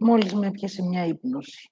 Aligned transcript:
Μόλις 0.00 0.34
με 0.34 0.46
έπιασε 0.46 0.82
μια 0.82 1.04
ύπνωση. 1.04 1.70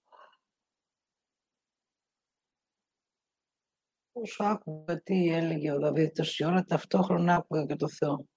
Όσο 4.12 4.44
άκουγα 4.44 5.02
τι 5.02 5.28
έλεγε 5.28 5.72
ο 5.72 5.78
Δαβίδ 5.78 6.12
τόση 6.12 6.44
ώρα, 6.44 6.64
ταυτόχρονα 6.64 7.34
άκουγα 7.34 7.66
και 7.66 7.76
το 7.76 7.88
Θεό. 7.88 8.28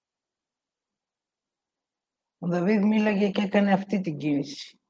Ο 2.38 2.46
Δαβίδ 2.48 2.82
μίλαγε 2.82 3.30
και 3.30 3.42
έκανε 3.42 3.72
αυτή 3.72 4.00
την 4.00 4.18
κίνηση. 4.18 4.80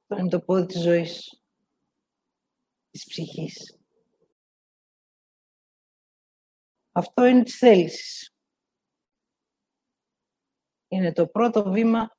Αυτό 0.00 0.22
είναι 0.22 0.30
το 0.30 0.40
πόδι 0.40 0.66
της 0.66 0.82
ζωής, 0.82 1.42
της 2.90 3.06
ψυχής. 3.06 3.78
Αυτό 6.92 7.24
είναι 7.24 7.42
της 7.42 7.56
θέλησης. 7.56 8.36
Είναι 10.88 11.12
το 11.12 11.28
πρώτο 11.28 11.70
βήμα 11.70 12.17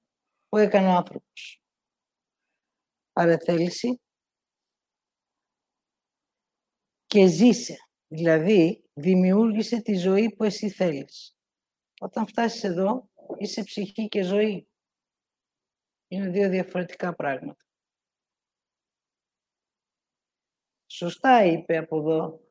που 0.50 0.58
έκανε 0.58 0.88
ο 0.88 0.92
άνθρωπος. 0.92 1.64
Άρα 3.14 3.38
θέληση 3.38 4.02
και 7.06 7.28
ζήσε. 7.28 7.78
Δηλαδή, 8.08 8.90
δημιούργησε 8.94 9.82
τη 9.82 9.96
ζωή 9.96 10.36
που 10.36 10.44
εσύ 10.44 10.70
θέλεις. 10.70 11.38
Όταν 12.00 12.28
φτάσεις 12.28 12.64
εδώ, 12.64 13.10
είσαι 13.38 13.64
ψυχή 13.64 14.08
και 14.08 14.24
ζωή. 14.24 14.68
Είναι 16.08 16.30
δύο 16.30 16.50
διαφορετικά 16.50 17.16
πράγματα. 17.16 17.64
Σωστά 20.86 21.44
είπε 21.44 21.78
από 21.78 22.00
εδώ 22.00 22.42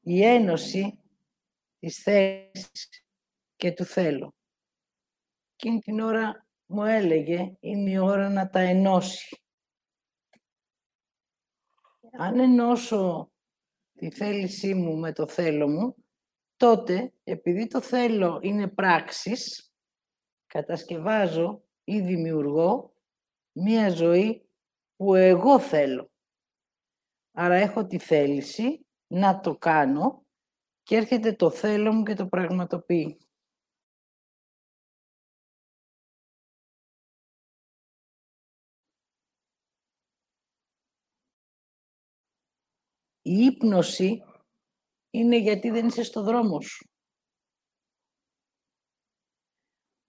η 0.00 0.22
ένωση 0.24 1.02
της 1.78 2.02
θέσης 2.02 3.04
και 3.56 3.72
του 3.72 3.84
θέλω. 3.84 4.34
Εκείνη 5.54 5.80
την 5.80 6.00
ώρα 6.00 6.45
μου 6.66 6.84
έλεγε, 6.84 7.56
είναι 7.60 7.90
η 7.90 7.98
ώρα 7.98 8.28
να 8.28 8.48
τα 8.48 8.58
ενώσει. 8.58 9.40
Αν 12.18 12.38
ενώσω 12.38 13.30
τη 13.92 14.10
θέλησή 14.10 14.74
μου 14.74 14.96
με 14.96 15.12
το 15.12 15.26
θέλω 15.26 15.68
μου, 15.68 15.94
τότε, 16.56 17.12
επειδή 17.24 17.66
το 17.66 17.80
θέλω 17.80 18.40
είναι 18.42 18.68
πράξεις, 18.68 19.72
κατασκευάζω 20.46 21.64
ή 21.84 22.00
δημιουργώ 22.00 22.94
μία 23.52 23.90
ζωή 23.90 24.48
που 24.96 25.14
εγώ 25.14 25.60
θέλω. 25.60 26.10
Άρα 27.32 27.54
έχω 27.54 27.86
τη 27.86 27.98
θέληση 27.98 28.86
να 29.06 29.40
το 29.40 29.56
κάνω 29.56 30.24
και 30.82 30.96
έρχεται 30.96 31.32
το 31.32 31.50
θέλω 31.50 31.92
μου 31.92 32.02
και 32.02 32.14
το 32.14 32.26
πραγματοποιεί. 32.26 33.25
Η 43.28 43.44
ύπνωση 43.44 44.22
είναι 45.10 45.38
γιατί 45.38 45.70
δεν 45.70 45.86
είσαι 45.86 46.02
στο 46.02 46.22
δρόμο 46.22 46.60
σου. 46.60 46.90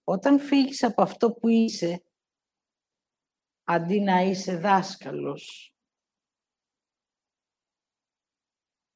Όταν 0.04 0.40
φύγεις 0.40 0.82
από 0.82 1.02
αυτό 1.02 1.32
που 1.32 1.48
είσαι, 1.48 2.04
αντί 3.62 4.00
να 4.00 4.20
είσαι 4.20 4.56
δάσκαλος, 4.56 5.74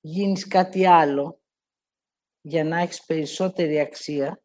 γίνεις 0.01 0.47
κάτι 0.47 0.87
άλλο 0.87 1.43
για 2.41 2.65
να 2.65 2.79
έχεις 2.79 3.05
περισσότερη 3.05 3.81
αξία, 3.81 4.43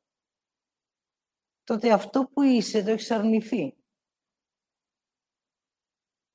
τότε 1.64 1.94
αυτό 1.94 2.24
που 2.24 2.42
είσαι 2.42 2.84
το 2.84 2.90
έχεις 2.90 3.12
αρνηθεί. 3.12 3.78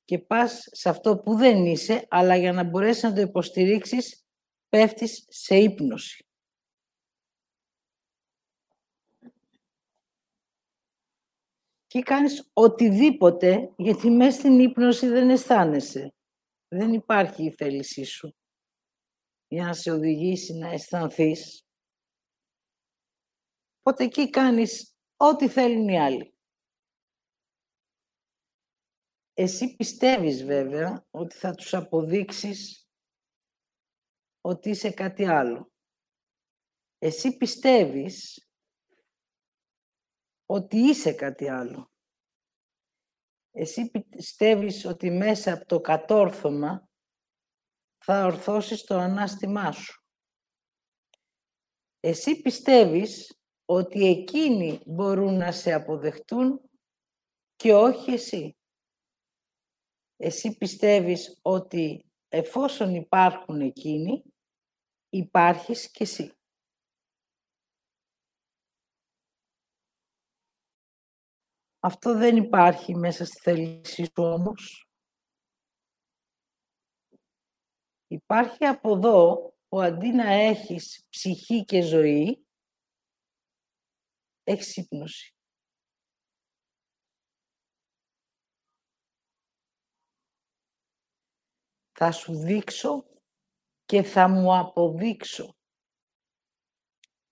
Και 0.05 0.19
πας 0.19 0.67
σε 0.71 0.89
αυτό 0.89 1.17
που 1.17 1.35
δεν 1.35 1.65
είσαι, 1.65 2.05
αλλά 2.09 2.35
για 2.35 2.53
να 2.53 2.63
μπορέσεις 2.63 3.03
να 3.03 3.13
το 3.13 3.21
υποστηρίξεις, 3.21 4.25
πέφτεις 4.69 5.25
σε 5.29 5.55
ύπνωση. 5.55 6.25
Και 11.87 12.01
κάνεις 12.01 12.49
οτιδήποτε, 12.53 13.73
γιατί 13.77 14.09
μέσα 14.09 14.39
στην 14.39 14.59
ύπνωση 14.59 15.07
δεν 15.07 15.29
αισθάνεσαι. 15.29 16.13
Δεν 16.67 16.93
υπάρχει 16.93 17.43
η 17.43 17.51
θέλησή 17.51 18.03
σου 18.03 18.35
για 19.47 19.65
να 19.65 19.73
σε 19.73 19.91
οδηγήσει 19.91 20.53
να 20.53 20.67
αισθανθείς. 20.67 21.67
Οπότε 23.79 24.03
εκεί 24.03 24.29
κάνεις 24.29 24.95
ό,τι 25.17 25.49
θέλουν 25.49 25.87
οι 25.87 25.99
άλλοι. 25.99 26.32
Εσύ 29.33 29.75
πιστεύεις 29.75 30.43
βέβαια 30.45 31.05
ότι 31.11 31.35
θα 31.35 31.55
τους 31.55 31.73
αποδείξεις 31.73 32.87
ότι 34.41 34.69
είσαι 34.69 34.91
κάτι 34.91 35.25
άλλο. 35.25 35.71
Εσύ 36.97 37.37
πιστεύεις 37.37 38.47
ότι 40.45 40.77
είσαι 40.77 41.13
κάτι 41.13 41.49
άλλο. 41.49 41.91
Εσύ 43.51 43.91
πιστεύεις 44.09 44.85
ότι 44.85 45.09
μέσα 45.09 45.53
από 45.53 45.65
το 45.65 45.81
κατόρθωμα 45.81 46.89
θα 47.97 48.25
ορθώσεις 48.25 48.83
το 48.83 48.95
ανάστημά 48.95 49.71
σου. 49.71 50.03
Εσύ 51.99 52.41
πιστεύεις 52.41 53.39
ότι 53.65 54.05
εκείνοι 54.05 54.81
μπορούν 54.85 55.37
να 55.37 55.51
σε 55.51 55.73
αποδεχτούν 55.73 56.69
και 57.55 57.73
όχι 57.73 58.11
εσύ. 58.11 58.57
Εσύ 60.17 60.57
πιστεύεις 60.57 61.39
ότι 61.41 62.05
εφόσον 62.27 62.95
υπάρχουν 62.95 63.61
εκείνοι, 63.61 64.23
υπάρχεις 65.09 65.91
και 65.91 66.03
εσύ. 66.03 66.33
Αυτό 71.79 72.17
δεν 72.17 72.37
υπάρχει 72.37 72.95
μέσα 72.95 73.25
στη 73.25 73.39
θέλησή 73.39 74.03
σου 74.03 74.23
όμως. 74.23 74.87
Υπάρχει 78.07 78.65
από 78.65 78.95
εδώ 78.95 79.53
που 79.67 79.81
αντί 79.81 80.11
να 80.11 80.31
έχεις 80.31 81.05
ψυχή 81.09 81.63
και 81.63 81.81
ζωή, 81.81 82.45
έχεις 84.43 84.77
ύπνωση. 84.77 85.35
Θα 92.05 92.11
σου 92.11 92.35
δείξω 92.35 93.05
και 93.85 94.03
θα 94.03 94.27
μου 94.27 94.57
αποδείξω. 94.57 95.55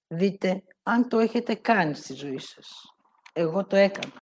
Δείτε 0.08 0.64
αν 0.84 1.10
το 1.10 1.20
έχετε 1.20 1.56
κάνει 1.56 1.96
στη 1.96 2.14
ζωή 2.14 2.38
σας. 2.38 2.96
Εγώ 3.34 3.68
το 3.68 3.76
έκανα. 3.76 4.22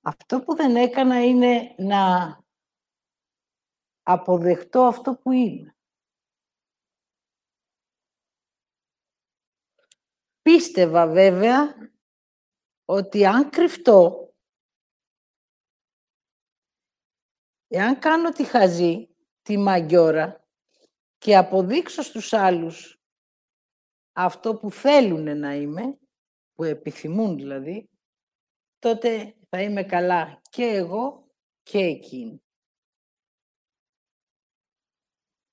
Αυτό 0.00 0.40
που 0.40 0.54
δεν 0.54 0.76
έκανα 0.76 1.24
είναι 1.24 1.74
να 1.78 2.38
αποδεχτώ 4.02 4.82
αυτό 4.82 5.16
που 5.16 5.32
είναι. 5.32 5.76
Πίστευα 10.42 11.06
βέβαια 11.06 11.92
ότι 12.84 13.26
αν 13.26 13.50
κρυφτώ, 13.50 14.32
εάν 17.66 17.98
κάνω 17.98 18.30
τη 18.30 18.44
χαζή, 18.44 19.08
τη 19.42 19.56
μαγκιόρα 19.56 20.48
και 21.18 21.36
αποδείξω 21.36 22.02
στους 22.02 22.32
άλλους 22.32 22.98
αυτό 24.12 24.56
που 24.56 24.70
θέλουν 24.70 25.38
να 25.38 25.54
είμαι, 25.54 25.98
που 26.54 26.64
επιθυμούν 26.64 27.36
δηλαδή, 27.36 27.90
τότε 28.78 29.36
θα 29.48 29.62
είμαι 29.62 29.82
καλά 29.84 30.40
και 30.50 30.64
εγώ 30.64 31.28
και 31.62 31.78
εκείνη. 31.78 32.42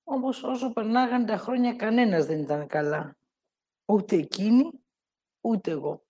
Όμως 0.04 0.42
όσο 0.42 0.72
περνάγαν 0.72 1.26
τα 1.26 1.36
χρόνια 1.36 1.74
κανένας 1.74 2.26
δεν 2.26 2.40
ήταν 2.40 2.66
καλά. 2.66 3.16
Ούτε 3.84 4.16
εκείνη, 4.16 4.70
ούτε 5.40 5.70
εγώ. 5.70 6.04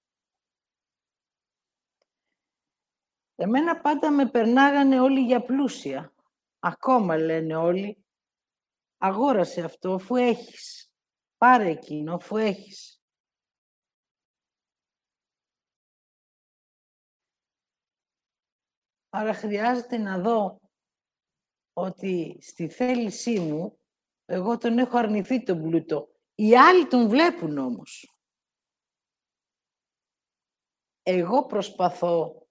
Εμένα 3.43 3.81
πάντα 3.81 4.11
με 4.11 4.31
περνάγανε 4.31 5.01
όλοι 5.01 5.21
για 5.21 5.45
πλούσια. 5.45 6.15
Ακόμα 6.59 7.17
λένε 7.17 7.57
όλοι, 7.57 8.05
αγόρασε 8.99 9.63
αυτό 9.63 9.95
αφού 9.95 10.17
έχεις. 10.17 10.93
Πάρε 11.37 11.71
εκείνο 11.71 12.15
αφού 12.15 12.37
έχεις. 12.37 13.03
Άρα 19.09 19.35
χρειάζεται 19.35 19.97
να 19.97 20.19
δω 20.19 20.61
ότι 21.73 22.39
στη 22.43 22.69
θέλησή 22.69 23.41
μου 23.41 23.79
εγώ 24.25 24.59
τον 24.59 24.79
έχω 24.79 24.99
αρνηθεί 24.99 25.43
τον 25.43 25.63
πλούτο 25.63 26.09
Οι 26.35 26.57
άλλοι 26.57 26.87
τον 26.87 27.09
βλέπουν 27.09 27.59
όμως. 27.59 28.17
Εγώ 31.03 31.47
προσπαθώ 31.47 32.42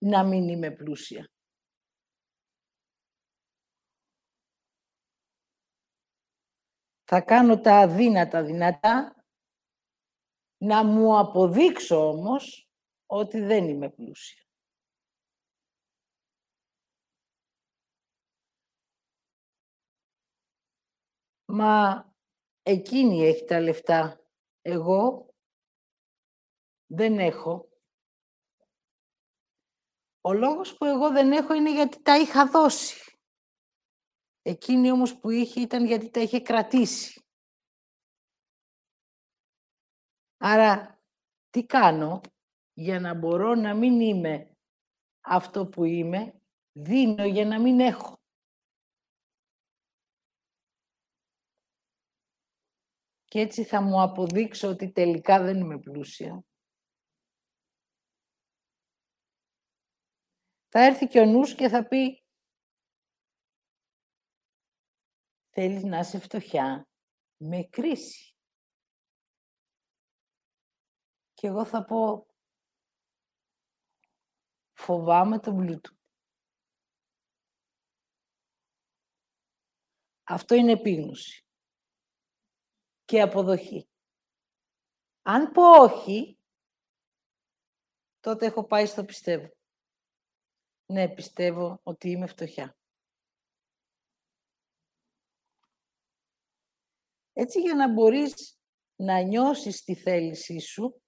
να 0.00 0.24
μην 0.24 0.48
είμαι 0.48 0.70
πλούσια. 0.70 1.30
Θα 7.04 7.20
κάνω 7.20 7.60
τα 7.60 7.78
αδύνατα 7.78 8.44
δυνατά, 8.44 9.24
να 10.56 10.84
μου 10.84 11.18
αποδείξω 11.18 12.08
όμως 12.08 12.70
ότι 13.06 13.40
δεν 13.40 13.68
είμαι 13.68 13.90
πλούσια. 13.90 14.44
Μα 21.44 22.04
εκείνη 22.62 23.24
έχει 23.24 23.44
τα 23.44 23.60
λεφτά. 23.60 24.24
Εγώ 24.62 25.34
δεν 26.86 27.18
έχω. 27.18 27.69
Ο 30.20 30.32
λόγος 30.32 30.76
που 30.76 30.84
εγώ 30.84 31.10
δεν 31.10 31.32
έχω 31.32 31.54
είναι 31.54 31.72
γιατί 31.72 32.02
τα 32.02 32.18
είχα 32.18 32.46
δώσει. 32.46 33.18
Εκείνη 34.42 34.90
όμως 34.90 35.18
που 35.18 35.30
είχε 35.30 35.60
ήταν 35.60 35.84
γιατί 35.84 36.10
τα 36.10 36.20
είχε 36.20 36.40
κρατήσει. 36.40 37.24
Άρα, 40.36 41.02
τι 41.50 41.64
κάνω 41.66 42.20
για 42.72 43.00
να 43.00 43.14
μπορώ 43.14 43.54
να 43.54 43.74
μην 43.74 44.00
είμαι 44.00 44.56
αυτό 45.20 45.66
που 45.66 45.84
είμαι, 45.84 46.40
δίνω 46.72 47.24
για 47.24 47.46
να 47.46 47.60
μην 47.60 47.80
έχω. 47.80 48.18
Και 53.24 53.40
έτσι 53.40 53.64
θα 53.64 53.80
μου 53.80 54.02
αποδείξω 54.02 54.68
ότι 54.68 54.90
τελικά 54.90 55.42
δεν 55.42 55.60
είμαι 55.60 55.78
πλούσια. 55.78 56.44
Θα 60.72 60.80
έρθει 60.84 61.06
και 61.06 61.20
ο 61.20 61.24
νους 61.24 61.54
και 61.54 61.68
θα 61.68 61.86
πει 61.88 62.24
θέλεις 65.50 65.84
να 65.84 65.98
είσαι 65.98 66.18
φτωχιά 66.18 66.88
με 67.36 67.62
κρίση. 67.62 68.34
Και 71.32 71.46
εγώ 71.46 71.64
θα 71.64 71.84
πω 71.84 72.26
φοβάμαι 74.72 75.38
τον 75.38 75.56
πλούτο. 75.56 75.90
Αυτό 80.22 80.54
είναι 80.54 80.72
επίγνωση 80.72 81.46
και 83.04 83.20
αποδοχή. 83.20 83.88
Αν 85.22 85.50
πω 85.52 85.62
όχι, 85.82 86.38
τότε 88.20 88.46
έχω 88.46 88.64
πάει 88.66 88.86
στο 88.86 89.04
πιστεύω. 89.04 89.59
Ναι, 90.90 91.08
πιστεύω 91.08 91.80
ότι 91.82 92.10
είμαι 92.10 92.26
φτωχιά. 92.26 92.76
Έτσι 97.32 97.60
για 97.60 97.74
να 97.74 97.92
μπορείς 97.92 98.58
να 98.96 99.20
νιώσεις 99.20 99.82
τη 99.82 99.94
θέλησή 99.94 100.58
σου, 100.58 101.02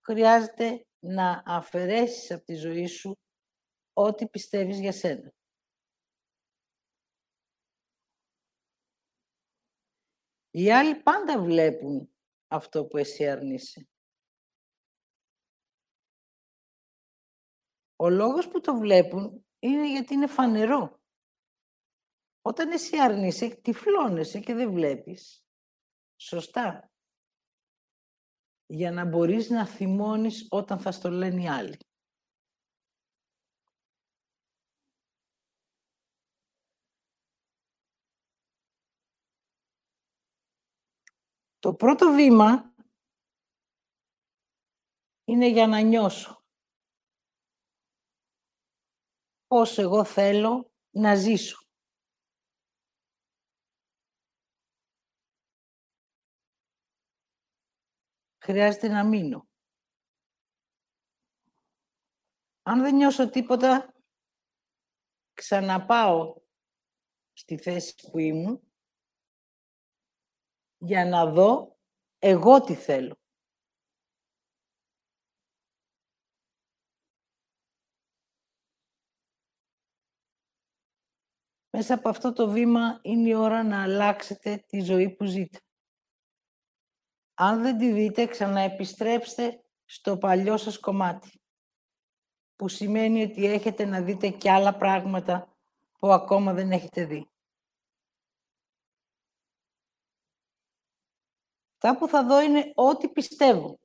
χρειάζεται 0.00 0.86
να 0.98 1.42
αφαιρέσεις 1.46 2.30
από 2.30 2.44
τη 2.44 2.54
ζωή 2.54 2.86
σου 2.86 3.18
ό,τι 3.92 4.28
πιστεύεις 4.28 4.78
για 4.78 4.92
σένα. 4.92 5.32
Οι 10.50 10.72
άλλοι 10.72 11.02
πάντα 11.02 11.42
βλέπουν 11.42 12.14
αυτό 12.48 12.86
που 12.86 12.96
εσύ 12.96 13.28
αρνείσαι. 13.28 13.89
Ο 18.02 18.08
λόγος 18.08 18.48
που 18.48 18.60
το 18.60 18.74
βλέπουν 18.78 19.46
είναι 19.58 19.90
γιατί 19.90 20.14
είναι 20.14 20.26
φανερό. 20.26 21.00
Όταν 22.42 22.70
εσύ 22.70 22.98
αρνείσαι, 22.98 23.48
τυφλώνεσαι 23.48 24.40
και 24.40 24.54
δεν 24.54 24.72
βλέπεις. 24.72 25.44
Σωστά. 26.16 26.90
Για 28.66 28.92
να 28.92 29.04
μπορείς 29.04 29.50
να 29.50 29.66
θυμώνεις 29.66 30.46
όταν 30.50 30.78
θα 30.78 30.92
στο 30.92 31.10
λένε 31.10 31.42
οι 31.42 31.48
άλλοι. 31.48 31.76
Το 41.58 41.74
πρώτο 41.74 42.12
βήμα 42.12 42.74
είναι 45.24 45.48
για 45.48 45.66
να 45.66 45.80
νιώσω. 45.80 46.39
Πώς 49.50 49.78
εγώ 49.78 50.04
θέλω 50.04 50.72
να 50.90 51.14
ζήσω. 51.14 51.64
Χρειάζεται 58.38 58.88
να 58.88 59.04
μείνω. 59.04 59.48
Αν 62.62 62.82
δεν 62.82 62.94
νιώσω 62.94 63.30
τίποτα, 63.30 63.94
ξαναπάω 65.32 66.42
στη 67.32 67.58
θέση 67.58 67.94
που 67.94 68.18
ήμουν 68.18 68.72
για 70.78 71.04
να 71.04 71.30
δω 71.32 71.78
εγώ 72.18 72.60
τι 72.60 72.74
θέλω. 72.74 73.19
Μέσα 81.72 81.94
από 81.94 82.08
αυτό 82.08 82.32
το 82.32 82.50
βήμα 82.50 83.00
είναι 83.02 83.28
η 83.28 83.34
ώρα 83.34 83.62
να 83.62 83.82
αλλάξετε 83.82 84.64
τη 84.66 84.80
ζωή 84.80 85.10
που 85.10 85.24
ζείτε. 85.24 85.60
Αν 87.34 87.62
δεν 87.62 87.78
τη 87.78 87.92
δείτε, 87.92 88.26
ξαναεπιστρέψτε 88.26 89.64
στο 89.84 90.18
παλιό 90.18 90.56
σας 90.56 90.78
κομμάτι, 90.78 91.40
που 92.56 92.68
σημαίνει 92.68 93.22
ότι 93.22 93.46
έχετε 93.46 93.84
να 93.84 94.02
δείτε 94.02 94.28
και 94.30 94.50
άλλα 94.50 94.76
πράγματα 94.76 95.56
που 95.98 96.12
ακόμα 96.12 96.52
δεν 96.52 96.72
έχετε 96.72 97.04
δει. 97.04 97.30
Αυτά 101.82 101.98
που 101.98 102.08
θα 102.08 102.24
δω 102.26 102.40
είναι 102.40 102.72
ό,τι 102.74 103.08
πιστεύω. 103.08 103.78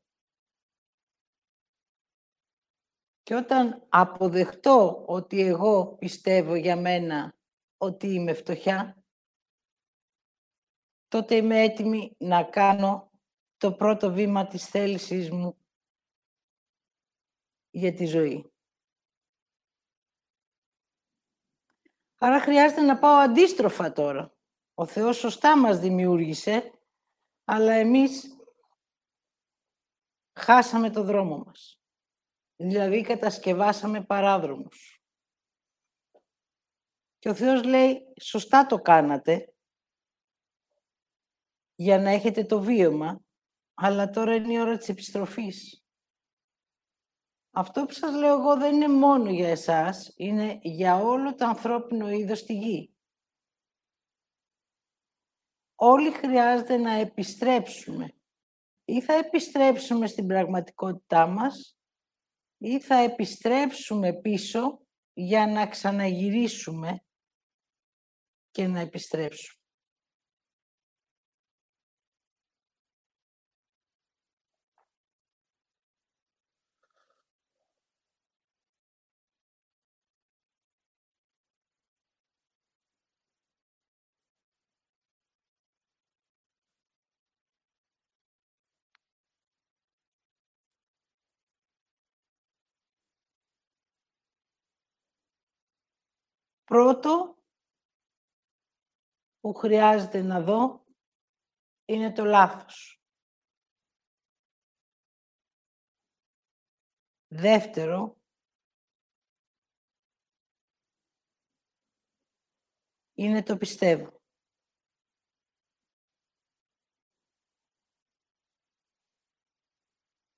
Και 3.24 3.36
όταν 3.36 3.86
αποδεχτώ 3.89 5.03
ότι 5.07 5.41
εγώ 5.41 5.95
πιστεύω 5.95 6.55
για 6.55 6.75
μένα 6.75 7.36
ότι 7.77 8.08
είμαι 8.08 8.34
φτωχιά, 8.34 9.03
τότε 11.08 11.36
είμαι 11.36 11.62
έτοιμη 11.62 12.15
να 12.20 12.44
κάνω 12.44 13.12
το 13.58 13.74
πρώτο 13.74 14.12
βήμα 14.12 14.48
της 14.48 14.65
θέλησής 14.65 15.32
μου 15.32 15.58
για 17.70 17.94
τη 17.94 18.05
ζωή. 18.05 18.50
Άρα 22.17 22.39
χρειάζεται 22.39 22.82
να 22.82 23.00
πάω 23.00 23.15
αντίστροφα 23.15 23.91
τώρα. 23.91 24.34
Ο 24.74 24.86
Θεός 24.86 25.17
σωστά 25.17 25.58
μας 25.58 25.79
δημιούργησε 25.79 26.70
αλλά 27.46 27.74
εμείς 27.74 28.38
χάσαμε 30.39 30.89
το 30.89 31.03
δρόμο 31.03 31.38
μας. 31.38 31.79
Δηλαδή 32.55 33.01
κατασκευάσαμε 33.01 34.03
παράδρομους. 34.03 34.94
Και 37.25 37.32
ο 37.32 37.36
Θεός 37.36 37.63
λέει, 37.63 38.13
σωστά 38.22 38.65
το 38.65 38.82
κάνατε, 38.82 39.53
για 41.75 42.00
να 42.00 42.10
έχετε 42.10 42.44
το 42.44 42.62
βίωμα, 42.62 43.22
αλλά 43.74 44.10
τώρα 44.10 44.36
είναι 44.36 44.53
η 44.53 44.60
ώρα 44.60 44.77
της 44.77 44.89
επιστροφής. 44.89 45.86
Αυτό 47.51 47.86
που 47.86 47.94
σας 47.94 48.15
λέω 48.15 48.38
εγώ 48.38 48.58
δεν 48.58 48.75
είναι 48.75 48.88
μόνο 48.88 49.29
για 49.29 49.50
εσάς, 49.50 50.13
είναι 50.17 50.60
για 50.62 50.96
όλο 50.96 51.36
το 51.36 51.46
ανθρώπινο 51.46 52.10
είδος 52.10 52.39
στη 52.39 52.53
γη 52.53 52.96
όλοι 55.75 56.12
χρειάζεται 56.12 56.77
να 56.77 56.91
επιστρέψουμε. 56.91 58.15
Ή 58.86 59.01
θα 59.01 59.13
επιστρέψουμε 59.13 60.08
στην 60.08 60.27
πραγματικότητά 60.27 61.27
μας, 61.27 61.77
ή 62.58 62.79
θα 62.79 62.96
επιστρέψουμε 62.96 64.13
πίσω 64.13 64.79
για 65.13 65.48
να 65.48 65.67
ξαναγυρίσουμε 65.67 67.04
και 68.55 68.67
να 68.67 68.79
επιστρέψουν. 68.79 69.55
Πρώτο, 96.65 97.35
που 99.45 99.53
χρειάζεται 99.53 100.21
να 100.21 100.41
δω 100.41 100.85
είναι 101.85 102.11
το 102.11 102.23
λάθος. 102.23 103.01
Δεύτερο, 107.27 108.17
είναι 113.13 113.43
το 113.43 113.57
πιστεύω. 113.57 114.21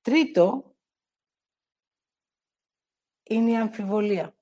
Τρίτο, 0.01 0.75
είναι 3.23 3.51
η 3.51 3.57
αμφιβολία. 3.57 4.37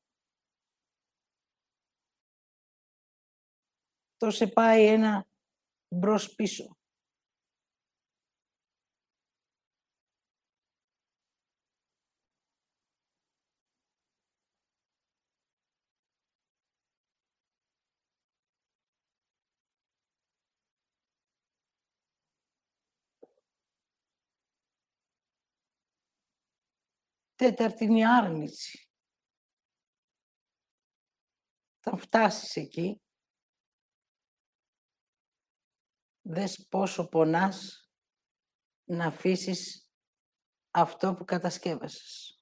Το 4.18 4.32
σε 4.32 4.48
πάει 4.48 4.86
ένα 4.86 5.28
μπρος 5.88 6.36
πίσω. 6.36 6.78
Τέταρτη 27.36 27.84
είναι 27.84 27.98
η 28.00 28.06
άρνηση. 28.06 28.90
Θα 31.80 31.98
φτάσεις 31.98 32.56
εκεί, 32.56 33.02
δες 36.28 36.68
πόσο 36.70 37.08
πονάς 37.08 37.90
να 38.84 39.08
αφήσεις 39.08 39.90
αυτό 40.72 41.14
που 41.14 41.26
κατασκεύασες. 41.26 42.40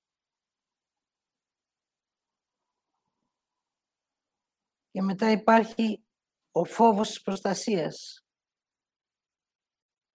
Και 4.92 5.02
μετά 5.02 5.32
υπάρχει 5.32 6.06
ο 6.52 6.66
φόβος 6.66 7.08
της 7.08 7.22
προστασίας. 7.22 8.26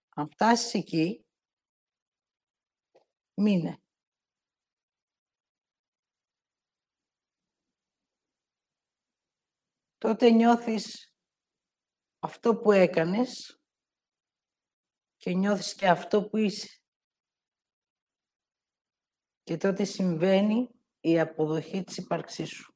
Αν 0.09 0.29
φτάσεις 0.29 0.73
εκεί, 0.73 1.25
μείνε. 3.33 3.81
τότε 9.97 10.29
νιώθεις 10.29 11.13
αυτό 12.19 12.55
που 12.55 12.71
έκανες 12.71 13.58
και 15.29 15.35
νιώθεις 15.35 15.75
και 15.75 15.87
αυτό 15.87 16.27
που 16.27 16.37
είσαι. 16.37 16.81
Και 19.43 19.57
τότε 19.57 19.83
συμβαίνει 19.83 20.69
η 20.99 21.19
αποδοχή 21.19 21.83
της 21.83 21.97
ύπαρξής 21.97 22.49
σου. 22.49 22.73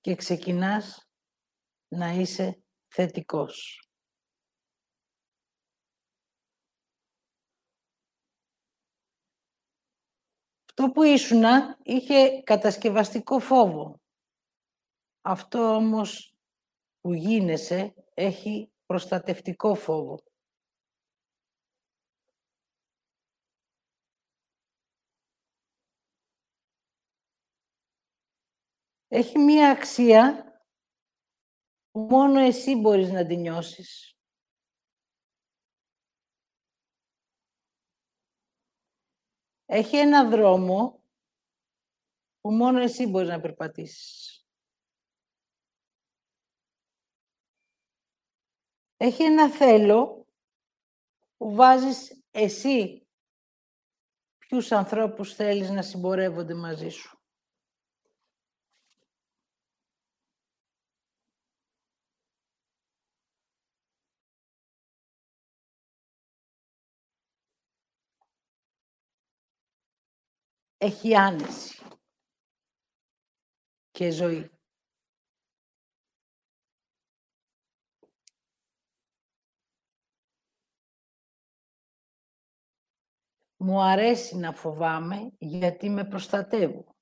Και 0.00 0.14
ξεκινάς 0.14 1.10
να 1.88 2.10
είσαι 2.10 2.62
θετικός. 2.86 3.88
Αυτό 10.68 10.90
που 10.90 11.02
ήσουνα 11.02 11.78
είχε 11.82 12.42
κατασκευαστικό 12.42 13.38
φόβο. 13.38 14.00
Αυτό 15.20 15.74
όμως 15.74 16.35
που 17.06 17.14
γίνεσαι 17.14 17.94
έχει 18.14 18.72
προστατευτικό 18.86 19.74
φόβο. 19.74 20.18
Έχει 29.08 29.38
μία 29.38 29.70
αξία 29.70 30.44
που 31.90 32.00
μόνο 32.00 32.40
εσύ 32.40 32.76
μπορείς 32.76 33.10
να 33.10 33.26
την 33.26 33.40
νιώσεις. 33.40 34.18
Έχει 39.64 39.96
ένα 39.96 40.28
δρόμο 40.28 41.04
που 42.40 42.52
μόνο 42.52 42.80
εσύ 42.80 43.06
μπορείς 43.06 43.28
να 43.28 43.40
περπατήσεις. 43.40 44.35
Έχει 48.98 49.22
ένα 49.22 49.50
θέλω 49.50 50.26
που 51.36 51.54
βάζεις 51.54 52.22
εσύ 52.30 53.06
ποιους 54.38 54.72
ανθρώπους 54.72 55.34
θέλεις 55.34 55.70
να 55.70 55.82
συμπορεύονται 55.82 56.54
μαζί 56.54 56.88
σου; 56.88 57.18
έχει 70.76 71.16
άνεση 71.16 71.82
και 73.90 74.10
ζωή. 74.10 74.55
Μου 83.66 83.80
αρέσει 83.80 84.36
να 84.36 84.52
φοβάμαι 84.52 85.32
γιατί 85.38 85.88
με 85.88 86.04
προστατεύω. 86.08 86.96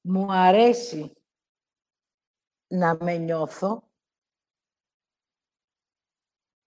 Μου 0.00 0.32
αρέσει 0.32 1.12
να 2.66 2.96
με 3.04 3.16
νιώθω 3.16 3.90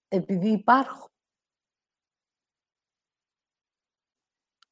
επειδή 0.07 0.51
υπάρχω. 0.51 1.09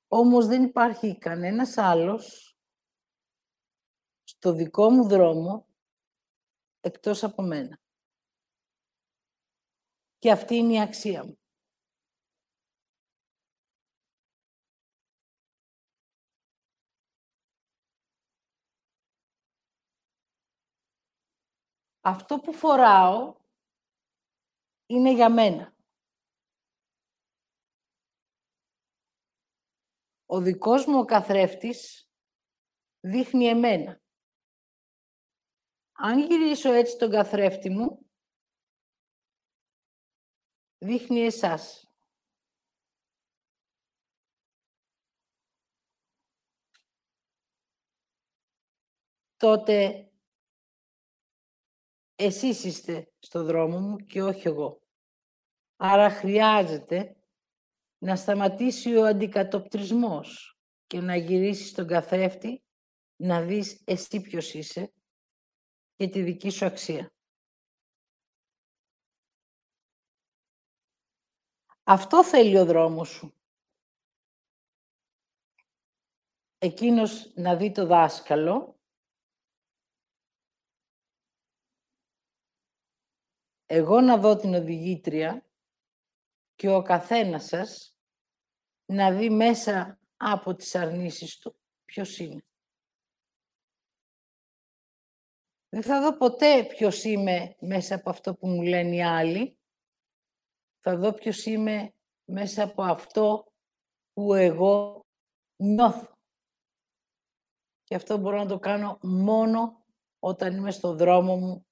Όμως 0.07 0.45
δεν 0.45 0.63
υπάρχει 0.63 1.17
κανένας 1.17 1.77
άλλος 1.77 2.57
στο 4.23 4.53
δικό 4.53 4.89
μου 4.89 5.07
δρόμο 5.07 5.67
εκτός 6.79 7.23
από 7.23 7.41
μένα. 7.41 7.85
Και 10.19 10.31
αυτή 10.31 10.55
είναι 10.55 10.73
η 10.73 10.81
αξία 10.81 11.25
μου. 11.25 11.37
Αυτό 22.01 22.39
που 22.39 22.53
φοράω 22.53 23.35
είναι 24.85 25.11
για 25.13 25.29
μένα. 25.29 25.75
Ο 30.25 30.41
δικός 30.41 30.85
μου 30.85 30.99
ο 30.99 31.05
καθρέφτης 31.05 32.09
δείχνει 32.99 33.45
εμένα. 33.45 34.01
Αν 35.91 36.19
γυρίσω 36.19 36.71
έτσι 36.71 36.97
τον 36.97 37.11
καθρέφτη 37.11 37.69
μου, 37.69 38.06
δείχνει 40.77 41.19
εσάς. 41.19 41.81
Τότε 49.37 50.07
εσείς 52.15 52.63
είστε 52.63 53.11
στο 53.19 53.43
δρόμο 53.43 53.79
μου 53.79 53.95
και 53.97 54.21
όχι 54.21 54.47
εγώ. 54.47 54.81
Άρα 55.75 56.09
χρειάζεται 56.09 57.15
να 57.97 58.15
σταματήσει 58.15 58.95
ο 58.95 59.05
αντικατοπτρισμός 59.05 60.59
και 60.87 60.99
να 60.99 61.15
γυρίσεις 61.15 61.71
τον 61.73 61.87
καθρέφτη 61.87 62.63
να 63.15 63.41
δεις 63.41 63.81
εσύ 63.85 64.21
ποιος 64.21 64.53
είσαι 64.53 64.93
και 65.95 66.07
τη 66.07 66.21
δική 66.21 66.49
σου 66.49 66.65
αξία. 66.65 67.16
Αυτό 71.89 72.23
θέλει 72.23 72.57
ο 72.57 72.65
δρόμος 72.65 73.09
σου. 73.09 73.33
Εκείνος 76.57 77.31
να 77.35 77.55
δει 77.55 77.71
το 77.71 77.85
δάσκαλο 77.85 78.79
εγώ 83.65 84.01
να 84.01 84.17
δω 84.17 84.35
την 84.35 84.53
οδηγήτρια 84.53 85.45
και 86.55 86.69
ο 86.69 86.81
καθένας 86.81 87.45
σας 87.45 87.97
να 88.85 89.11
δει 89.11 89.29
μέσα 89.29 89.99
από 90.17 90.55
τις 90.55 90.75
αρνήσεις 90.75 91.37
του 91.37 91.59
ποιος 91.85 92.19
είναι. 92.19 92.45
Δεν 95.69 95.83
θα 95.83 96.01
δω 96.01 96.17
ποτέ 96.17 96.63
ποιος 96.63 97.03
είμαι 97.03 97.55
μέσα 97.59 97.95
από 97.95 98.09
αυτό 98.09 98.35
που 98.35 98.47
μου 98.47 98.61
λένε 98.61 98.95
οι 98.95 99.03
άλλοι. 99.03 99.56
Θα 100.89 100.97
δω 100.97 101.13
ποιος 101.13 101.45
είμαι 101.45 101.93
μέσα 102.25 102.63
από 102.63 102.83
αυτό 102.83 103.53
που 104.13 104.33
εγώ 104.33 105.05
νιώθω. 105.55 106.17
Και 107.83 107.95
αυτό 107.95 108.17
μπορώ 108.17 108.37
να 108.37 108.45
το 108.45 108.59
κάνω 108.59 108.99
μόνο 109.01 109.85
όταν 110.19 110.57
είμαι 110.57 110.71
στο 110.71 110.95
δρόμο 110.95 111.37
μου 111.37 111.67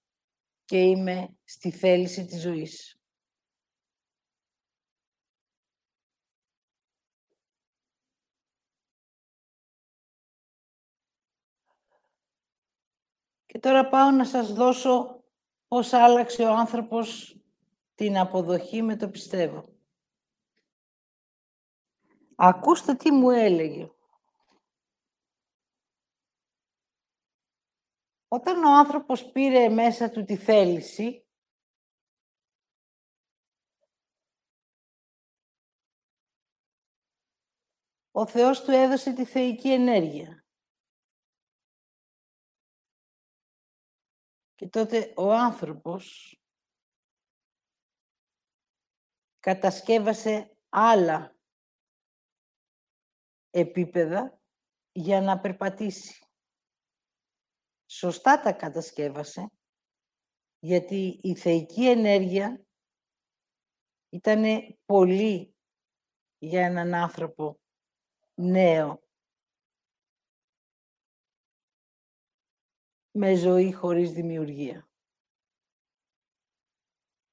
και 0.66 0.82
είμαι 0.82 1.38
στη 1.44 1.72
θέληση 1.72 2.26
της 2.26 2.42
ζωής. 2.42 3.00
Και 13.46 13.60
τώρα 13.60 13.90
πάω 13.90 14.12
να 14.12 14.26
σας 14.26 14.54
δώσω 14.54 15.24
πώς 15.68 15.94
άλλαξε 15.94 16.44
ο 16.44 16.54
άνθρωπος 16.54 17.40
την 17.96 18.18
αποδοχή 18.18 18.82
με 18.82 18.96
το 18.96 19.10
πιστεύω. 19.10 19.74
Ακούστε 22.36 22.96
τι 22.96 23.12
μου 23.12 23.30
έλεγε. 23.30 23.90
Όταν 28.28 28.64
ο 28.64 28.78
άνθρωπος 28.78 29.32
πήρε 29.32 29.70
μέσα 29.70 30.10
του 30.10 30.24
τη 30.24 30.38
θέληση, 30.38 31.26
ο 38.12 38.28
Θεός 38.28 38.64
του 38.64 38.72
έδωσε 38.72 39.14
τη 39.14 39.26
θεϊκή 39.26 39.72
ενέργεια. 39.72 40.46
Και 44.56 44.68
τότε 44.68 45.14
ο 45.18 45.34
άνθρωπος 45.34 46.36
κατασκεύασε 49.46 50.58
άλλα 50.70 51.36
επίπεδα 53.50 54.42
για 54.92 55.22
να 55.22 55.40
περπατήσει. 55.40 56.26
Σωστά 57.86 58.40
τα 58.40 58.54
κατασκεύασε, 58.54 59.52
γιατί 60.60 61.20
η 61.22 61.36
θεϊκή 61.36 61.90
ενέργεια 61.90 62.66
ήταν 64.10 64.44
πολύ 64.86 65.56
για 66.38 66.66
έναν 66.66 66.94
άνθρωπο 66.94 67.60
νέο 68.34 69.04
με 73.12 73.36
ζωή 73.36 73.74
χωρίς 73.74 74.12
δημιουργία. 74.12 74.90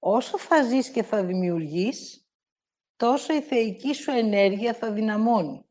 Όσο 0.05 0.39
θα 0.39 0.63
ζεις 0.63 0.91
και 0.91 1.03
θα 1.03 1.25
δημιουργείς, 1.25 2.27
τόσο 2.97 3.35
η 3.35 3.43
θεϊκή 3.43 3.95
σου 3.95 4.11
ενέργεια 4.11 4.75
θα 4.75 4.93
δυναμώνει. 4.93 5.71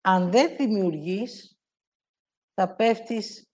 Αν 0.00 0.30
δεν 0.30 0.56
δημιουργείς, 0.56 1.58
θα 2.54 2.74
πέφτεις 2.74 3.50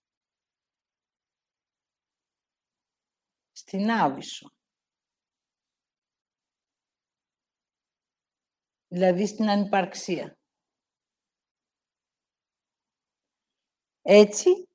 στην 3.52 3.90
άβυσο. 3.90 4.48
Δηλαδή 8.86 9.26
στην 9.26 9.48
ανυπαρξία. 9.48 10.38
Έτσι, 14.02 14.68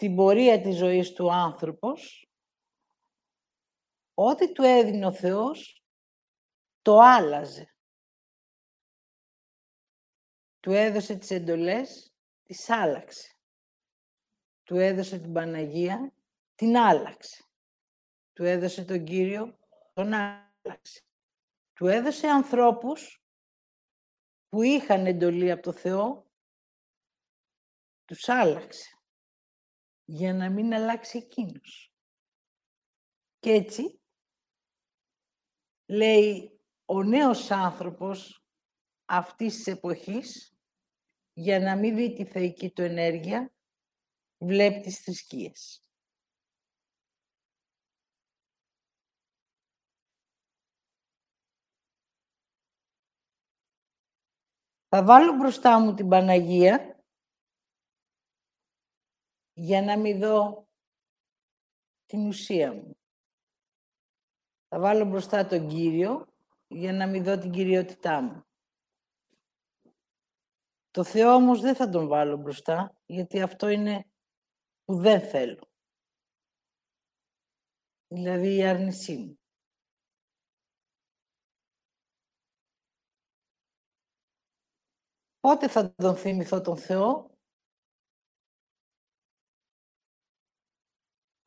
στην 0.00 0.14
πορεία 0.14 0.60
της 0.60 0.76
ζωής 0.76 1.12
του 1.12 1.32
άνθρωπος, 1.32 2.30
ό,τι 4.14 4.52
του 4.52 4.62
έδινε 4.62 5.06
ο 5.06 5.12
Θεός, 5.12 5.84
το 6.82 6.98
άλλαζε. 6.98 7.74
Του 10.60 10.70
έδωσε 10.70 11.16
τις 11.16 11.30
εντολές, 11.30 12.14
τις 12.42 12.70
άλλαξε. 12.70 13.36
Του 14.62 14.76
έδωσε 14.76 15.18
την 15.18 15.32
Παναγία, 15.32 16.12
την 16.54 16.76
άλλαξε. 16.76 17.44
Του 18.32 18.44
έδωσε 18.44 18.84
τον 18.84 19.04
Κύριο, 19.04 19.58
τον 19.92 20.12
άλλαξε. 20.12 21.02
Του 21.72 21.86
έδωσε 21.86 22.28
ανθρώπους 22.28 23.24
που 24.48 24.62
είχαν 24.62 25.06
εντολή 25.06 25.50
από 25.50 25.62
το 25.62 25.72
Θεό, 25.72 26.30
τους 28.04 28.28
άλλαξε 28.28 28.99
για 30.12 30.34
να 30.34 30.50
μην 30.50 30.74
αλλάξει 30.74 31.18
εκείνος. 31.18 31.94
Και 33.38 33.50
έτσι, 33.50 34.00
λέει 35.86 36.60
ο 36.84 37.02
νέος 37.02 37.50
άνθρωπος 37.50 38.44
αυτής 39.04 39.56
της 39.56 39.66
εποχής, 39.66 40.56
για 41.32 41.60
να 41.60 41.76
μην 41.76 41.96
δει 41.96 42.12
τη 42.12 42.24
θεϊκή 42.24 42.70
του 42.70 42.82
ενέργεια, 42.82 43.52
βλέπει 44.38 44.80
τις 44.80 44.98
θρησκείες. 44.98 45.84
Θα 54.88 55.04
βάλω 55.04 55.32
μπροστά 55.32 55.78
μου 55.78 55.94
την 55.94 56.08
Παναγία 56.08 56.99
για 59.62 59.82
να 59.82 59.98
μην 59.98 60.18
δω 60.18 60.68
την 62.06 62.26
ουσία 62.26 62.72
μου. 62.72 62.96
Θα 64.68 64.80
βάλω 64.80 65.04
μπροστά 65.04 65.46
τον 65.46 65.68
Κύριο 65.68 66.26
για 66.68 66.92
να 66.92 67.06
μην 67.06 67.24
δω 67.24 67.38
την 67.38 67.50
κυριότητά 67.50 68.22
μου. 68.22 68.44
Το 70.90 71.04
Θεό 71.04 71.34
όμως 71.34 71.60
δεν 71.60 71.74
θα 71.74 71.88
τον 71.88 72.08
βάλω 72.08 72.36
μπροστά, 72.36 72.96
γιατί 73.06 73.40
αυτό 73.40 73.68
είναι 73.68 74.10
που 74.84 74.96
δεν 74.96 75.20
θέλω. 75.20 75.70
Δηλαδή 78.06 78.56
η 78.56 78.64
άρνησή 78.64 79.16
μου. 79.16 79.38
Πότε 85.40 85.68
θα 85.68 85.94
τον 85.94 86.16
θυμηθώ 86.16 86.60
τον 86.60 86.76
Θεό; 86.76 87.29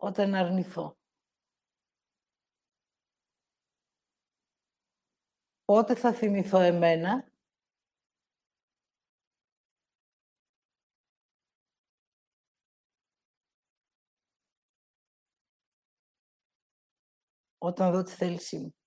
Όταν 0.03 0.33
αρνηθώ. 0.33 0.97
Πότε 5.65 5.95
θα 5.95 6.13
θυμηθώ 6.13 6.59
εμένα; 6.59 7.31
Όταν 17.57 17.91
δω 17.91 18.03
τη 18.03 18.11
θέλησή 18.11 18.57
μου. 18.57 18.82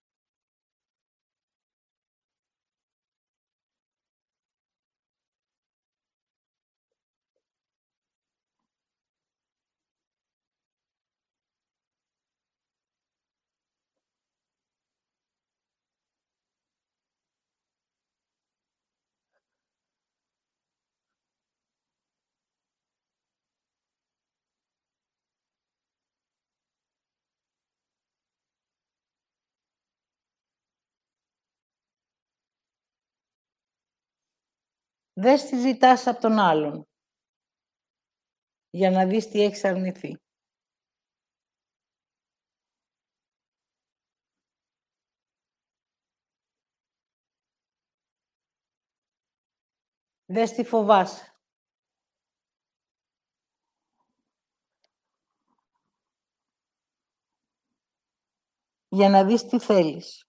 δεν 35.19 35.37
τη 35.49 35.59
ζητάς 35.61 36.07
από 36.07 36.21
τον 36.21 36.39
άλλον. 36.39 36.89
Για 38.71 38.91
να 38.91 39.07
δεις 39.07 39.29
τι 39.29 39.43
έχει 39.43 39.69
αρνηθεί. 39.69 40.17
Δες 50.27 50.53
τι 50.53 50.65
φοβάσαι. 50.65 51.35
Για 58.89 59.09
να 59.09 59.25
δεις 59.25 59.47
τι 59.47 59.59
θέλεις. 59.59 60.27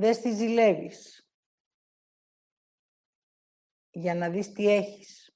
Δες 0.00 0.20
τι 0.20 0.34
ζηλεύεις. 0.34 1.28
Για 3.90 4.14
να 4.14 4.30
δεις 4.30 4.52
τι 4.52 4.68
έχεις. 4.68 5.29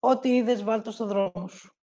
Ό,τι 0.00 0.28
είδες, 0.36 0.62
βάλ' 0.62 0.82
το 0.82 0.90
στο 0.90 1.06
δρόμο 1.06 1.48
σου. 1.48 1.77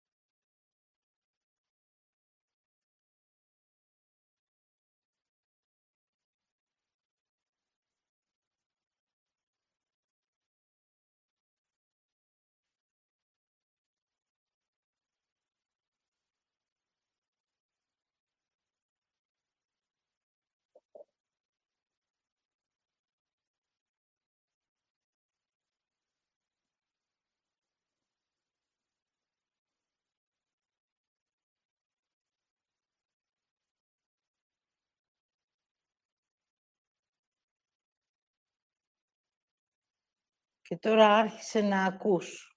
Και 40.72 40.78
τώρα 40.78 41.16
άρχισε 41.16 41.60
να 41.60 41.84
ακούς. 41.84 42.56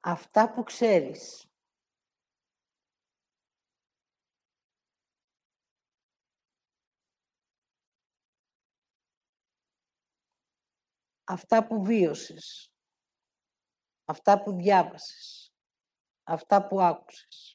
Αυτά 0.00 0.52
που 0.52 0.62
ξέρεις. 0.62 1.46
Αυτά 11.24 11.66
που 11.66 11.82
βίωσες. 11.82 12.72
Αυτά 14.04 14.42
που 14.42 14.52
διάβασες. 14.52 15.52
Αυτά 16.22 16.66
που 16.66 16.80
άκουσες. 16.80 17.51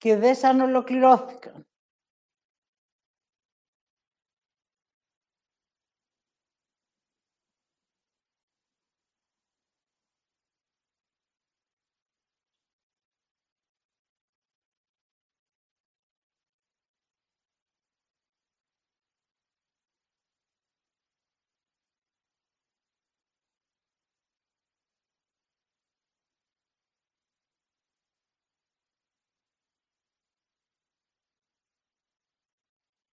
Και 0.00 0.16
δες 0.16 0.44
αν 0.44 0.60
ολοκληρώθηκαν. 0.60 1.66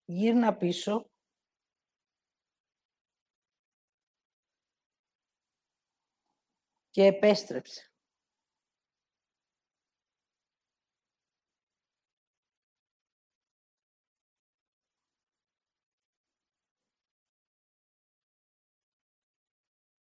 Γύρνα 0.07 0.57
πίσω 0.57 1.09
και 6.89 7.05
επέστρεψε. 7.05 7.91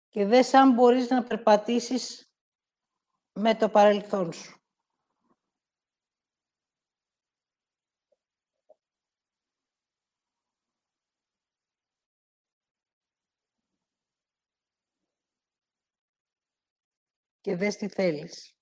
Και 0.09 0.25
δες 0.25 0.53
αν 0.53 0.73
μπορείς 0.73 1.09
να 1.09 1.23
περπατήσεις 1.23 2.31
με 3.39 3.55
το 3.55 3.69
παρελθόν 3.69 4.33
σου. 4.33 4.62
Και 17.43 17.55
δες 17.55 17.75
τι 17.75 17.87
θέλεις. 17.87 18.53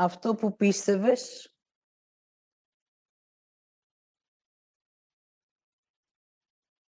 αυτό 0.00 0.34
που 0.34 0.56
πίστευες 0.56 1.54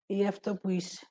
ή 0.06 0.28
αυτό 0.28 0.56
που 0.56 0.70
είσαι. 0.70 1.06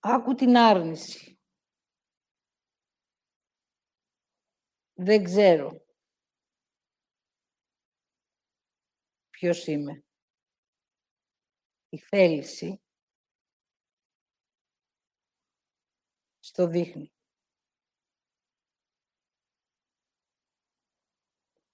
Άκου 0.00 0.34
την 0.34 0.56
άρνηση. 0.56 1.38
Δεν 4.94 5.24
ξέρω 5.24 5.83
ποιος 9.34 9.66
είμαι. 9.66 10.04
Η 11.88 11.98
θέληση 11.98 12.82
στο 16.40 16.66
δείχνει. 16.66 17.12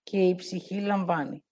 Και 0.03 0.29
η 0.29 0.35
ψυχή 0.35 0.81
λαμβάνει. 0.81 1.45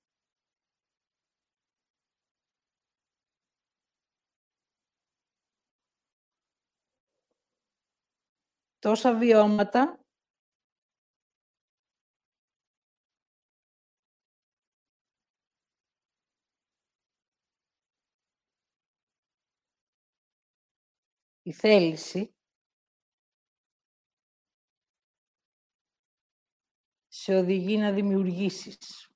Τόσα 8.79 9.19
βιώματα 9.19 9.98
η 21.49 21.53
θέληση 21.53 22.35
σε 27.07 27.35
οδηγεί 27.35 27.77
να 27.77 27.93
δημιουργήσεις. 27.93 29.11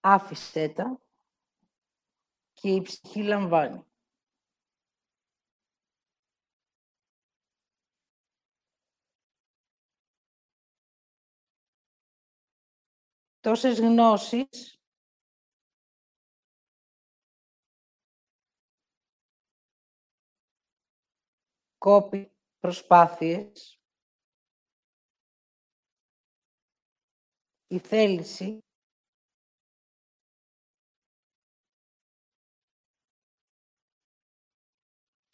Άφησέ 0.00 0.68
τα 0.68 1.00
και 2.52 2.70
η 2.70 2.82
ψυχή 2.82 3.22
λαμβάνει. 3.22 3.84
Τόσες 13.40 13.78
γνώσεις 13.78 14.77
κόπη 21.78 22.32
προσπάθειες 22.58 23.78
η 27.66 27.78
θέληση 27.78 28.58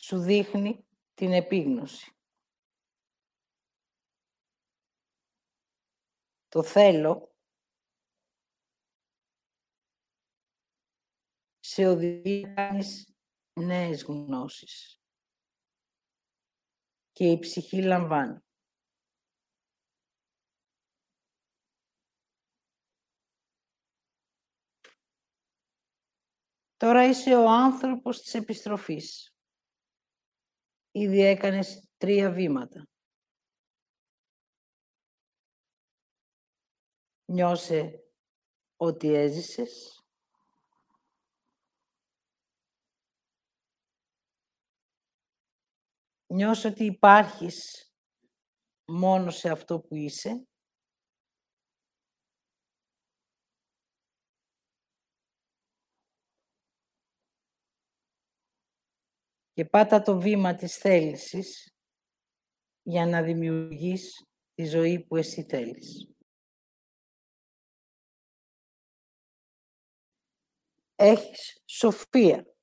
σου 0.03 0.19
δείχνει 0.19 0.87
την 1.15 1.33
επίγνωση. 1.33 2.13
Το 6.49 6.63
θέλω 6.63 7.35
σε 11.59 11.87
οδηγεί 11.87 12.41
να 12.41 12.55
κάνεις 12.55 13.15
νέες 13.53 14.03
γνώσεις. 14.03 15.04
Και 17.15 17.31
η 17.31 17.39
ψυχή 17.39 17.83
λαμβάνει. 17.83 18.39
Τώρα 26.77 27.09
είσαι 27.09 27.35
ο 27.35 27.49
άνθρωπος 27.49 28.21
της 28.21 28.35
επιστροφής. 28.35 29.35
Ήδη 30.91 31.21
έκανες 31.21 31.89
τρία 31.97 32.31
βήματα. 32.31 32.89
Νιώσε 37.25 38.05
ότι 38.77 39.15
έζησες. 39.15 40.04
Νιώσε 46.35 46.69
ότι 46.69 46.85
υπάρχεις 46.85 47.89
μόνο 48.85 49.31
σε 49.31 49.51
αυτό 49.51 49.81
που 49.81 49.95
είσαι. 49.95 50.47
και 59.53 59.65
πάτα 59.65 60.03
το 60.03 60.21
βήμα 60.21 60.55
της 60.55 60.77
θέλησης 60.77 61.75
για 62.83 63.07
να 63.07 63.23
δημιουργείς 63.23 64.25
τη 64.55 64.65
ζωή 64.65 65.05
που 65.05 65.17
εσύ 65.17 65.43
θέλεις. 65.43 66.15
Έχεις 70.95 71.63
σοφία. 71.65 72.54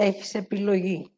Έχεις 0.00 0.34
επιλογή. 0.34 1.12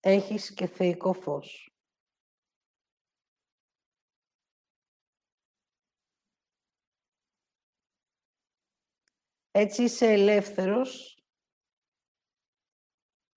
Έχεις 0.00 0.54
και 0.54 0.66
θεϊκό 0.66 1.12
φως. 1.12 1.75
Έτσι 9.58 9.82
είσαι 9.82 10.06
ελεύθερος 10.12 11.18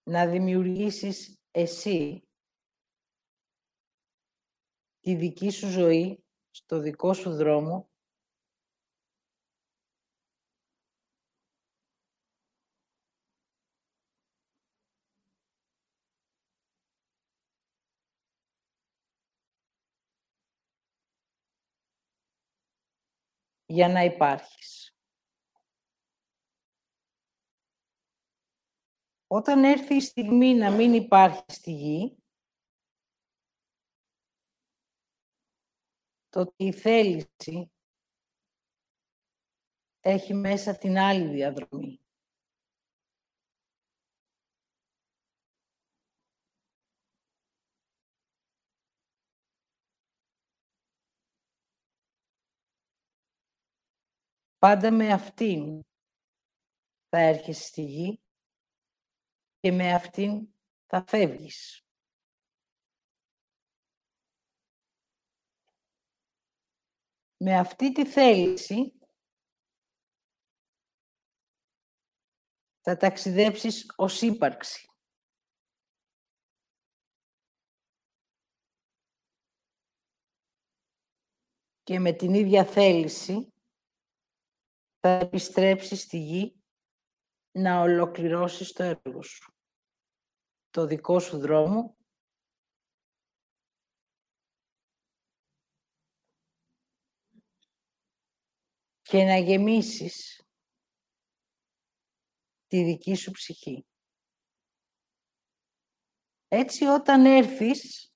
να 0.03 0.27
δημιουργήσεις 0.27 1.39
εσύ 1.51 2.27
τη 4.99 5.15
δική 5.15 5.49
σου 5.49 5.67
ζωή, 5.67 6.23
στο 6.49 6.79
δικό 6.79 7.13
σου 7.13 7.35
δρόμο 7.35 7.89
για 23.65 23.87
να 23.87 24.03
υπάρχεις. 24.03 24.88
Όταν 29.31 29.63
έρθει 29.63 29.95
η 29.95 30.01
στιγμή 30.01 30.53
να 30.53 30.71
μην 30.71 30.93
υπάρχει 30.93 31.43
στη 31.47 31.71
γη, 31.71 32.17
το 36.29 36.53
η 36.55 36.71
θέληση 36.71 37.71
έχει 39.99 40.33
μέσα 40.33 40.77
την 40.77 40.97
άλλη 40.97 41.27
διαδρομή. 41.27 41.99
Πάντα 54.57 54.91
με 54.91 55.13
αυτήν 55.13 55.83
θα 57.09 57.17
έρχεσαι 57.17 57.63
στη 57.63 57.81
γη 57.81 58.19
και 59.59 59.71
με 59.71 59.93
αυτήν 59.93 60.53
θα 60.85 61.03
φεύγεις. 61.07 61.83
Με 67.37 67.57
αυτή 67.57 67.91
τη 67.91 68.05
θέληση 68.05 68.99
θα 72.81 72.97
ταξιδέψεις 72.97 73.93
ως 73.95 74.21
ύπαρξη. 74.21 74.87
Και 81.83 81.99
με 81.99 82.11
την 82.11 82.33
ίδια 82.33 82.65
θέληση 82.65 83.53
θα 84.99 85.09
επιστρέψεις 85.09 86.01
στη 86.01 86.17
γη 86.17 86.58
να 87.61 87.81
ολοκληρώσεις 87.81 88.71
το 88.71 88.83
έργο 88.83 89.21
σου. 89.21 89.53
Το 90.69 90.85
δικό 90.85 91.19
σου 91.19 91.37
δρόμο 91.39 91.97
και 99.01 99.23
να 99.23 99.37
γεμίσεις 99.37 100.43
τη 102.67 102.83
δική 102.83 103.15
σου 103.15 103.31
ψυχή. 103.31 103.85
Έτσι 106.47 106.85
όταν 106.85 107.25
έρθεις 107.25 108.08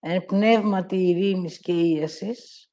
εν 0.00 0.24
πνεύματι 0.24 0.96
ειρήνης 0.96 1.60
και 1.60 1.72
ίασης, 1.72 2.70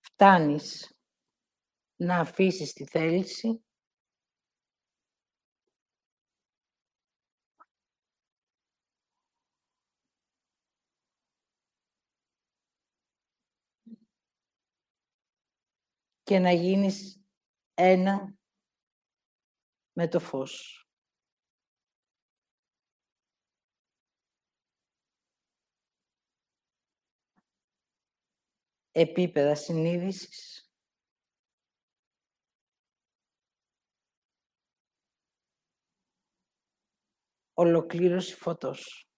φτάνεις 0.00 0.94
να 1.96 2.18
αφήσεις 2.18 2.72
τη 2.72 2.84
θέληση 2.86 3.64
και 16.30 16.38
να 16.38 16.52
γίνεις 16.52 17.22
ένα 17.74 18.38
με 19.92 20.08
το 20.08 20.20
φως. 20.20 20.84
Επίπεδα 28.90 29.54
συνείδησης. 29.54 30.70
Ολοκλήρωση 37.54 38.34
φωτός. 38.34 39.09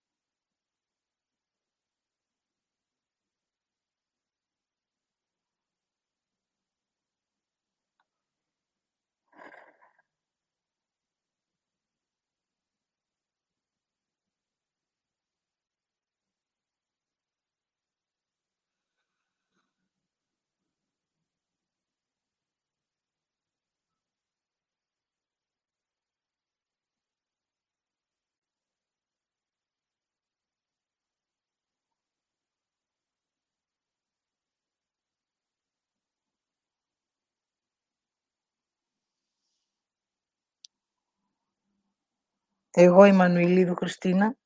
Εγώ 42.75 43.05
η 43.05 43.13
Μανουηλίδου 43.13 43.75
Χριστίνα. 43.75 44.37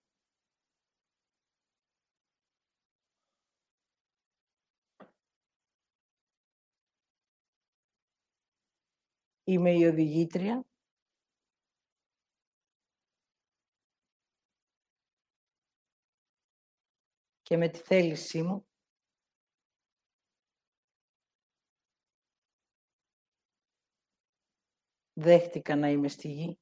Είμαι 9.45 9.71
η 9.73 9.85
οδηγήτρια. 9.85 10.65
Και 17.43 17.57
με 17.57 17.69
τη 17.69 17.79
θέλησή 17.79 18.43
μου 18.43 18.67
δέχτηκα 25.13 25.77
να 25.77 25.89
είμαι 25.89 26.09
στη 26.09 26.29
γη. 26.29 26.59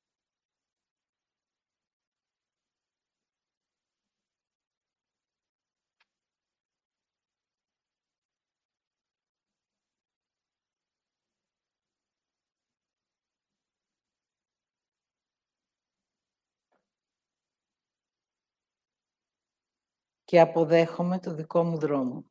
Και 20.24 20.40
αποδέχομαι 20.40 21.18
το 21.18 21.34
δικό 21.34 21.64
μου 21.64 21.78
δρόμο. 21.78 22.24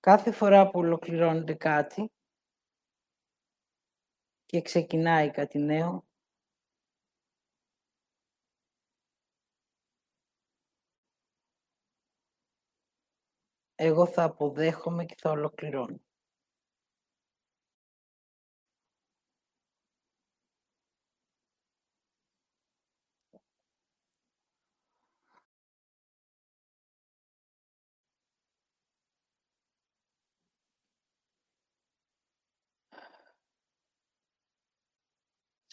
Κάθε 0.00 0.32
φορά 0.32 0.70
που 0.70 0.78
ολοκληρώνεται 0.78 1.54
κάτι 1.54 2.10
και 4.46 4.62
ξεκινάει 4.62 5.30
κάτι 5.30 5.58
νέο, 5.58 6.06
εγώ 13.74 14.06
θα 14.06 14.22
αποδέχομαι 14.22 15.04
και 15.04 15.14
θα 15.18 15.30
ολοκληρώνω. 15.30 16.05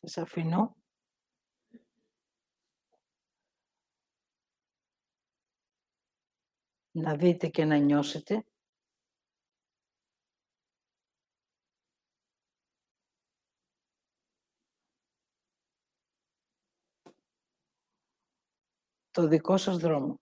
Σας. 0.05 0.75
Να 6.95 7.15
δείτε 7.15 7.47
και 7.47 7.65
να 7.65 7.77
νιώσετε. 7.77 8.43
Το 19.11 19.27
δικό 19.27 19.57
σας 19.57 19.77
δρόμο. 19.77 20.19